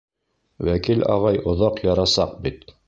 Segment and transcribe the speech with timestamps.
[0.69, 2.69] Вәкил ағай оҙаҡ ярасаҡ бит.